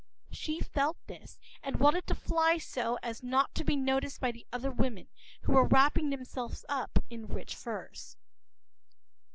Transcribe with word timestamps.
She 0.31 0.61
felt 0.61 0.97
this, 1.05 1.37
and 1.61 1.79
wanted 1.79 2.07
to 2.07 2.15
fly 2.15 2.57
so 2.57 2.97
as 3.03 3.21
not 3.21 3.53
to 3.53 3.63
be 3.63 3.75
noticed 3.75 4.19
by 4.19 4.31
the 4.31 4.47
other 4.51 4.71
women, 4.71 5.09
who 5.41 5.51
were 5.51 5.67
wrapping 5.67 6.09
themselves 6.09 6.65
up 6.67 6.97
in 7.11 7.27
rich 7.27 7.55
furs. 7.55 8.17